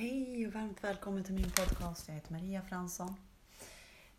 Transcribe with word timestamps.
Hej 0.00 0.46
och 0.46 0.52
varmt 0.52 0.84
välkommen 0.84 1.24
till 1.24 1.34
min 1.34 1.50
podcast. 1.50 2.08
Jag 2.08 2.14
heter 2.14 2.32
Maria 2.32 2.62
Fransson. 2.62 3.14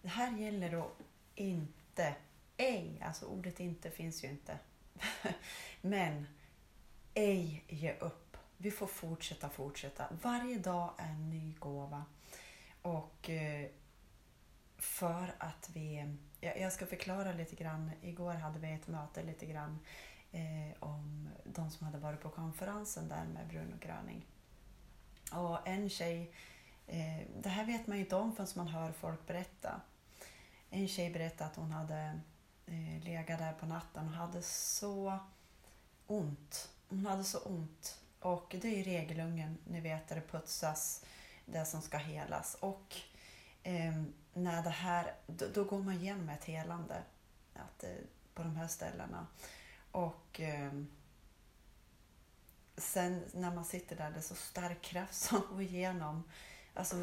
Det 0.02 0.08
här 0.08 0.38
gäller 0.38 0.72
då 0.72 0.92
inte, 1.36 2.16
ej, 2.58 3.02
alltså 3.06 3.26
ordet 3.26 3.60
inte 3.60 3.92
finns 3.92 4.24
ju 4.24 4.28
inte. 4.28 4.60
Men 5.82 6.28
ej 7.14 7.64
ge 7.68 7.94
upp. 7.94 8.38
Vi 8.58 8.72
får 8.72 8.88
fortsätta, 8.88 9.50
fortsätta. 9.50 10.06
Varje 10.22 10.58
dag 10.58 10.94
är 10.98 11.10
en 11.10 11.30
ny 11.30 11.54
gåva. 11.60 12.06
Och 12.82 13.30
eh, 13.30 13.70
för 14.78 15.36
att 15.38 15.70
vi, 15.74 16.16
jag 16.42 16.74
ska 16.74 16.86
förklara 16.86 17.34
lite 17.34 17.56
grann. 17.56 17.92
Igår 18.02 18.34
hade 18.34 18.60
vi 18.60 18.74
ett 18.74 18.88
möte 18.88 19.24
lite 19.24 19.46
grann 19.46 19.80
eh, 20.32 20.78
om 20.80 21.30
de 21.44 21.72
som 21.72 21.86
hade 21.86 21.98
varit 21.98 22.22
på 22.22 22.30
konferensen 22.30 23.10
där 23.10 23.26
med 23.26 23.48
Bruno 23.48 23.78
Gröning. 23.80 24.26
Och 25.32 25.68
en 25.68 25.90
tjej, 25.90 26.34
eh, 26.88 27.28
det 27.42 27.50
här 27.50 27.66
vet 27.66 27.88
man 27.88 27.98
ju 27.98 28.04
inte 28.04 28.16
om 28.16 28.36
förrän 28.36 28.50
man 28.56 28.68
hör 28.68 28.92
folk 28.92 29.28
berätta. 29.28 29.82
En 30.70 30.88
tjej 30.88 31.10
berättade 31.10 31.50
att 31.50 31.56
hon 31.56 31.72
hade 31.72 32.20
eh, 32.66 33.04
legat 33.04 33.40
där 33.40 33.54
på 33.54 33.66
natten 33.66 34.06
och 34.08 34.14
hade 34.14 34.42
så 34.42 35.20
ont. 36.08 36.70
Hon 36.90 37.06
hade 37.06 37.24
så 37.24 37.40
ont. 37.40 38.00
Och 38.20 38.56
det 38.62 38.68
är 38.68 38.78
ju 38.78 38.84
regelungen, 38.84 39.58
ni 39.68 39.82
vet, 39.82 40.08
där 40.08 40.16
det 40.16 40.28
putsas, 40.28 41.06
det 41.46 41.66
som 41.66 41.82
ska 41.82 41.98
helas. 41.98 42.58
Och 42.60 42.96
eh, 43.64 44.04
när 44.34 44.64
det 44.64 44.70
här, 44.70 45.14
då, 45.28 45.46
då, 45.54 45.64
går 45.64 45.80
man 45.80 45.94
igenom 45.94 46.30
ett 46.30 46.46
helande 46.46 47.04
att, 47.54 47.84
eh, 47.84 47.90
på 48.34 48.44
de 48.44 48.56
här 48.56 48.68
ställena. 48.68 49.28
Och 49.92 50.40
ehm, 50.40 50.88
sen 52.82 53.24
när 53.34 53.52
man 53.52 53.66
sitter 53.66 53.96
där, 53.96 54.12
det 54.12 54.18
är 54.18 54.22
så 54.22 54.36
stark 54.36 54.82
kraft 54.82 55.14
som 55.14 55.42
går 55.52 55.62
igenom. 55.62 56.24
Alltså 56.74 56.96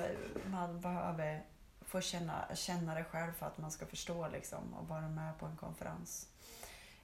man 0.46 0.80
behöver 0.80 1.45
få 1.80 2.01
känna, 2.01 2.54
känna 2.54 2.95
det 2.95 3.04
själv 3.04 3.32
för 3.32 3.46
att 3.46 3.59
man 3.59 3.70
ska 3.70 3.87
förstå 3.87 4.29
liksom 4.29 4.74
och 4.74 4.88
vara 4.88 5.09
med 5.09 5.38
på 5.38 5.46
en 5.46 5.57
konferens. 5.57 6.29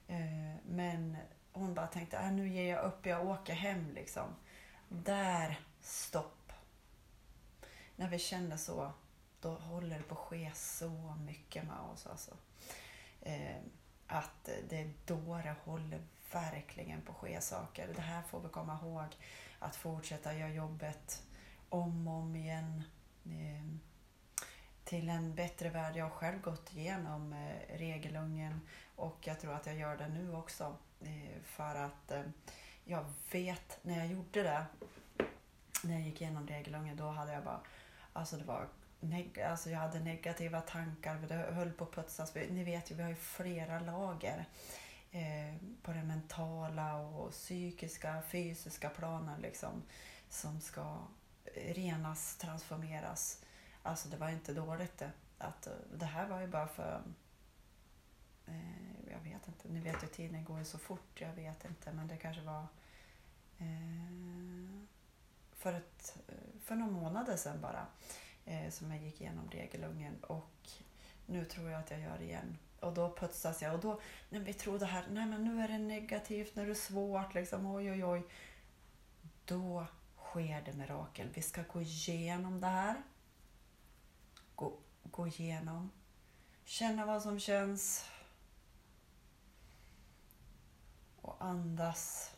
Eh, 0.07 0.55
men 0.65 1.17
hon 1.51 1.73
bara 1.73 1.87
tänkte, 1.87 2.17
äh, 2.17 2.31
nu 2.31 2.49
ger 2.49 2.75
jag 2.75 2.85
upp, 2.85 3.05
jag 3.05 3.27
åker 3.27 3.53
hem 3.53 3.91
liksom. 3.91 4.35
Där, 4.89 5.59
stopp. 5.81 6.51
När 7.95 8.09
vi 8.09 8.19
känner 8.19 8.57
så, 8.57 8.91
då 9.41 9.55
håller 9.55 9.97
det 9.97 10.03
på 10.03 10.15
att 10.15 10.21
ske 10.21 10.51
så 10.55 11.17
mycket 11.25 11.63
med 11.63 11.79
oss 11.93 12.07
alltså. 12.07 12.31
Eh, 13.21 13.57
att 14.07 14.47
eh, 14.47 14.55
det 14.69 14.81
är 14.81 14.93
då 15.05 15.41
det 15.43 15.55
håller 15.63 16.01
verkligen 16.31 17.01
på 17.01 17.11
att 17.11 17.17
ske 17.17 17.41
saker. 17.41 17.93
Det 17.95 18.01
här 18.01 18.21
får 18.21 18.39
vi 18.39 18.49
komma 18.49 18.79
ihåg. 18.81 19.07
Att 19.59 19.75
fortsätta 19.75 20.33
göra 20.33 20.49
jobbet 20.49 21.23
om 21.69 22.07
och 22.07 22.13
om 22.13 22.35
igen. 22.35 22.83
Ehm, 23.25 23.79
till 24.83 25.09
en 25.09 25.35
bättre 25.35 25.69
värld. 25.69 25.95
Jag 25.95 26.05
har 26.05 26.11
själv 26.11 26.41
gått 26.41 26.73
igenom 26.73 27.33
eh, 27.33 27.77
regelungen 27.77 28.61
och 28.95 29.17
jag 29.21 29.39
tror 29.39 29.53
att 29.53 29.65
jag 29.65 29.75
gör 29.75 29.97
det 29.97 30.07
nu 30.07 30.35
också. 30.35 30.75
Eh, 31.01 31.41
för 31.43 31.75
att 31.75 32.11
jag 32.83 33.05
vet 33.31 33.79
när 33.81 33.97
jag 33.97 34.07
gjorde 34.07 34.43
det, 34.43 34.65
när 35.83 35.93
jag 35.93 36.01
gick 36.01 36.21
igenom 36.21 36.47
regelungen, 36.47 36.97
då 36.97 37.07
hade 37.07 37.33
jag 37.33 37.43
bara, 37.43 37.61
alltså 38.13 38.37
det 38.37 38.43
var 38.43 38.67
alltså 39.45 39.69
jag 39.69 39.79
hade 39.79 39.99
negativa 39.99 40.61
tankar, 40.61 41.15
det 41.27 41.35
höll 41.35 41.71
på 41.71 41.83
att 41.83 41.91
putsas. 41.91 42.35
Ni 42.35 42.63
vet 42.63 42.91
ju, 42.91 42.95
vi 42.95 43.03
har 43.03 43.09
ju 43.09 43.15
flera 43.15 43.79
lager 43.79 44.45
eh, 45.11 45.55
på 45.81 45.93
det 45.93 46.03
mentala 46.03 46.95
och 46.95 47.31
psykiska, 47.31 48.21
fysiska 48.29 48.89
planen 48.89 49.41
liksom, 49.41 49.83
som 50.29 50.61
ska 50.61 50.97
renas, 51.55 52.37
transformeras. 52.37 53.41
Alltså 53.83 54.09
det 54.09 54.17
var 54.17 54.29
inte 54.29 54.53
dåligt 54.53 54.97
det. 54.97 55.11
Att, 55.37 55.67
eh, 55.67 55.73
det 55.93 56.05
här 56.05 56.27
var 56.27 56.41
ju 56.41 56.47
bara 56.47 56.67
för 56.67 57.01
eh, 58.45 58.85
jag 59.11 59.19
vet 59.19 59.47
inte, 59.47 59.67
ni 59.67 59.79
vet 59.79 60.03
ju 60.03 60.07
tiden 60.07 60.43
går 60.43 60.59
ju 60.59 60.65
så 60.65 60.77
fort, 60.77 61.21
jag 61.21 61.33
vet 61.33 61.65
inte 61.65 61.91
men 61.93 62.07
det 62.07 62.17
kanske 62.17 62.41
var 62.41 62.67
eh, 63.57 64.85
för, 65.53 65.73
ett, 65.73 66.17
eh, 66.27 66.59
för 66.61 66.75
några 66.75 66.91
månader 66.91 67.37
sedan 67.37 67.61
bara 67.61 67.85
eh, 68.45 68.69
som 68.69 68.91
jag 68.91 69.03
gick 69.03 69.21
igenom 69.21 69.49
regelungen 69.51 70.23
och 70.23 70.69
nu 71.25 71.45
tror 71.45 71.69
jag 71.69 71.79
att 71.79 71.91
jag 71.91 71.99
gör 71.99 72.17
det 72.17 72.23
igen. 72.23 72.57
Och 72.79 72.93
då 72.93 73.15
putsas 73.15 73.61
jag 73.61 73.73
och 73.73 73.79
då 73.79 74.01
när 74.29 74.39
vi 74.39 74.53
tror 74.53 74.79
det 74.79 74.85
här, 74.85 75.05
nej 75.09 75.25
men 75.25 75.43
nu 75.43 75.61
är 75.61 75.67
det 75.67 75.77
negativt, 75.77 76.55
nu 76.55 76.61
är 76.61 76.67
det 76.67 76.75
svårt 76.75 77.33
liksom, 77.33 77.65
oj 77.65 77.91
oj 77.91 78.05
oj. 78.05 78.23
Då 79.45 79.85
sker 80.17 80.61
det 80.61 80.73
mirakel. 80.73 81.29
Vi 81.33 81.41
ska 81.41 81.63
gå 81.63 81.81
igenom 81.81 82.61
det 82.61 82.67
här. 82.67 83.03
Gå, 84.55 84.77
gå 85.03 85.27
igenom. 85.27 85.91
Känna 86.63 87.05
vad 87.05 87.21
som 87.21 87.39
känns. 87.39 88.09
Och 91.21 91.35
andas. 91.39 92.31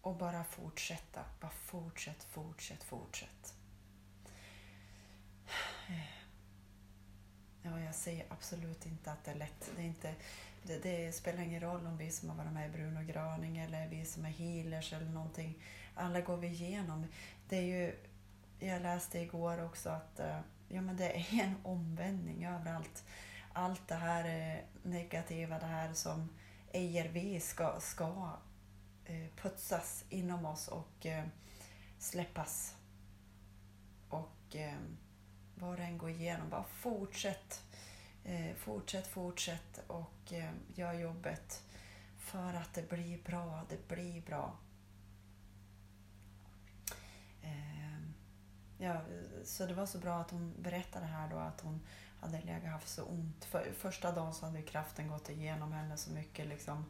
Och 0.00 0.16
bara 0.16 0.44
fortsätta. 0.44 1.24
Bara 1.40 1.50
fortsätt, 1.50 2.24
fortsätt, 2.24 2.84
fortsätt. 2.84 3.54
Ja, 7.62 7.80
jag 7.80 7.89
säger 8.00 8.26
absolut 8.28 8.86
inte 8.86 9.12
att 9.12 9.24
det 9.24 9.30
är 9.30 9.34
lätt. 9.34 9.70
Det, 9.76 9.82
är 9.82 9.86
inte, 9.86 10.14
det, 10.62 10.78
det, 10.78 11.12
spelar 11.12 11.42
ingen 11.42 11.60
roll 11.60 11.86
om 11.86 11.96
vi 11.96 12.10
som 12.10 12.28
har 12.28 12.36
varit 12.36 12.52
med 12.52 12.68
i 12.68 12.72
Bruno 12.72 13.02
Graning 13.12 13.58
eller 13.58 13.88
vi 13.88 14.04
som 14.04 14.24
är 14.24 14.30
healers 14.30 14.92
eller 14.92 15.10
någonting. 15.10 15.62
Alla 15.94 16.20
går 16.20 16.36
vi 16.36 16.46
igenom. 16.46 17.06
Det 17.48 17.56
är 17.56 17.62
ju, 17.62 17.96
jag 18.58 18.82
läste 18.82 19.18
igår 19.18 19.64
också 19.64 19.90
att 19.90 20.20
eh, 20.20 20.40
ja, 20.68 20.80
men 20.80 20.96
det 20.96 21.10
är 21.10 21.26
en 21.42 21.54
omvändning 21.62 22.46
överallt. 22.46 23.04
Allt 23.52 23.88
det 23.88 23.94
här 23.94 24.24
eh, 24.24 24.58
negativa, 24.82 25.58
det 25.58 25.66
här 25.66 25.92
som 25.92 26.28
ejer 26.72 27.08
vi 27.08 27.40
ska, 27.40 27.80
ska 27.80 28.38
eh, 29.04 29.26
putsas 29.36 30.04
inom 30.08 30.46
oss 30.46 30.68
och 30.68 31.06
släppas. 31.98 32.74
Och 34.08 34.56
vad 35.54 35.78
den 35.78 35.98
går 35.98 36.10
igenom, 36.10 36.50
bara 36.50 36.64
fortsätt. 36.64 37.62
Eh, 38.24 38.54
fortsätt, 38.56 39.06
fortsätt 39.06 39.80
och 39.86 40.32
eh, 40.32 40.52
gör 40.74 40.92
jobbet 40.92 41.62
för 42.18 42.54
att 42.54 42.74
det 42.74 42.88
blir 42.88 43.22
bra. 43.22 43.66
Det 43.68 43.88
blir 43.88 44.22
bra. 44.22 44.56
Eh, 47.42 48.00
ja, 48.78 49.00
så 49.44 49.66
det 49.66 49.74
var 49.74 49.86
så 49.86 49.98
bra 49.98 50.20
att 50.20 50.30
hon 50.30 50.54
berättade 50.62 51.06
här 51.06 51.30
då 51.30 51.36
att 51.36 51.60
hon 51.60 51.80
hade 52.20 52.40
legat 52.40 52.72
haft 52.72 52.88
så 52.88 53.04
ont. 53.04 53.44
För, 53.44 53.72
första 53.78 54.12
dagen 54.12 54.34
så 54.34 54.46
hade 54.46 54.62
kraften 54.62 55.08
gått 55.08 55.28
igenom 55.28 55.72
henne 55.72 55.96
så 55.96 56.10
mycket 56.10 56.46
liksom. 56.46 56.84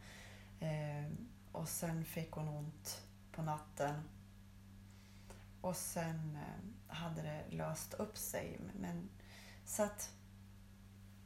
Eh, 0.61 1.13
och 1.53 1.69
sen 1.69 2.05
fick 2.05 2.31
hon 2.33 2.49
ont 2.49 3.03
på 3.33 3.43
natten 3.43 4.03
och 5.61 5.77
sen 5.77 6.39
eh, 6.43 6.95
hade 6.95 7.23
det 7.23 7.57
löst 7.57 7.95
upp 7.95 8.19
sig. 8.19 8.61
Men, 8.81 9.09
så 9.65 9.83
att 9.83 10.13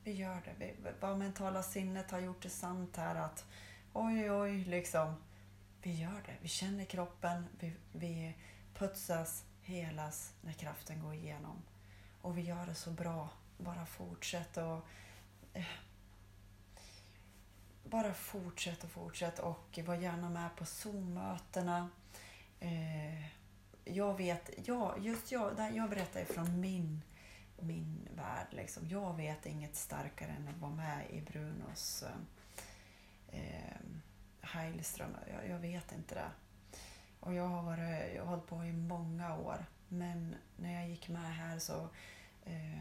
vi 0.04 0.12
gör 0.12 0.40
det. 0.44 0.54
Vi, 0.58 0.74
vad 1.00 1.18
mentala 1.18 1.62
sinnet 1.62 2.10
har 2.10 2.20
gjort 2.20 2.42
det 2.42 2.50
sant 2.50 2.96
här 2.96 3.14
att 3.14 3.44
oj, 3.92 4.30
oj, 4.30 4.64
liksom. 4.64 5.14
Vi 5.82 5.92
gör 5.92 6.22
det. 6.26 6.36
Vi 6.40 6.48
känner 6.48 6.84
kroppen. 6.84 7.46
Vi, 7.60 7.72
vi 7.92 8.34
putsas, 8.74 9.44
helas 9.62 10.32
när 10.40 10.52
kraften 10.52 11.02
går 11.02 11.14
igenom. 11.14 11.62
Och 12.22 12.38
vi 12.38 12.42
gör 12.42 12.66
det 12.66 12.74
så 12.74 12.90
bra. 12.90 13.28
Bara 13.58 13.86
fortsätt 13.86 14.56
och 14.56 14.86
eh, 15.52 15.64
bara 17.84 18.14
fortsätt 18.14 18.84
och 18.84 18.90
fortsätt 18.90 19.38
och 19.38 19.78
var 19.86 19.94
gärna 19.94 20.30
med 20.30 20.56
på 20.56 20.64
Zoom-mötena. 20.64 21.90
Eh, 22.60 23.26
jag 23.84 24.16
vet, 24.16 24.50
ja, 24.64 24.94
just 24.98 25.32
jag, 25.32 25.72
jag 25.74 25.90
berättar 25.90 26.20
ifrån 26.20 26.60
min, 26.60 27.02
min 27.60 28.08
värld. 28.16 28.46
Liksom. 28.50 28.88
Jag 28.88 29.16
vet 29.16 29.46
inget 29.46 29.76
starkare 29.76 30.30
än 30.30 30.48
att 30.48 30.60
vara 30.60 30.72
med 30.72 31.10
i 31.10 31.20
Brunos 31.20 32.04
eh, 33.28 33.76
Heilström. 34.40 35.16
Jag, 35.32 35.48
jag, 35.48 35.58
vet 35.58 35.92
inte 35.92 36.14
det. 36.14 36.30
Och 37.20 37.34
jag 37.34 37.48
har, 37.48 37.62
varit, 37.62 38.14
jag 38.14 38.22
har 38.22 38.30
hållit 38.30 38.46
på 38.46 38.64
i 38.64 38.72
många 38.72 39.36
år. 39.36 39.66
Men 39.88 40.34
när 40.56 40.74
jag 40.74 40.88
gick 40.88 41.08
med 41.08 41.34
här 41.36 41.58
så 41.58 41.88
eh, 42.44 42.80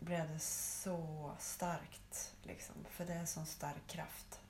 blev 0.00 0.28
det 0.28 0.38
så 0.38 1.32
starkt. 1.38 2.34
Liksom, 2.42 2.74
för 2.90 3.06
det 3.06 3.12
är 3.12 3.18
en 3.18 3.26
sån 3.26 3.46
stark 3.46 3.86
kraft. 3.86 4.40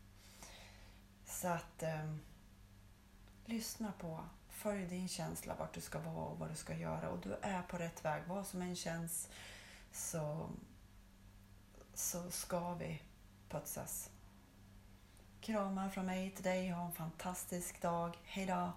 Så 1.27 1.49
att 1.49 1.83
eh, 1.83 2.15
lyssna 3.45 3.93
på 3.99 4.21
Följ 4.59 4.87
din 4.87 5.09
känsla 5.09 5.55
vart 5.59 5.75
du 5.75 5.81
ska 5.81 5.99
vara 5.99 6.25
och 6.25 6.39
vad 6.39 6.51
du 6.51 6.55
ska 6.55 6.75
göra 6.75 7.09
och 7.09 7.19
du 7.19 7.37
är 7.43 7.63
på 7.63 7.77
rätt 7.77 8.05
väg. 8.05 8.23
Vad 8.27 8.47
som 8.47 8.63
än 8.63 8.77
känns 8.77 9.29
så, 9.93 10.51
så 11.95 12.31
ska 12.31 12.75
vi 12.75 13.03
putsas. 13.49 14.11
Kramar 15.41 15.89
från 15.89 16.07
mig 16.07 16.31
till 16.31 16.45
dig. 16.45 16.71
Ha 16.71 16.87
en 16.87 16.93
fantastisk 16.93 17.83
dag. 17.83 18.19
Hejdå! 18.25 18.73